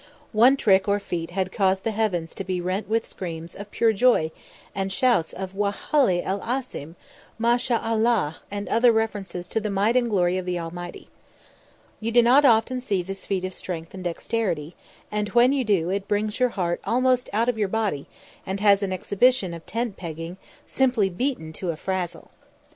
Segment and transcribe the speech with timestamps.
[0.33, 3.93] One trick or feat had caused the heavens to be rent with screams of pure
[3.93, 4.31] joy
[4.73, 6.95] and shouts of "Wallahi el azim,"
[7.37, 11.07] "Ma sha Allah" and other references to the might and glory of the Almighty.
[11.99, 14.75] You do not often see this feat of strength and dexterity,
[15.11, 18.07] and when you do, it brings your heart almost out of your body
[18.43, 22.31] and has an exhibition of tent pegging simply beaten to a frazzle.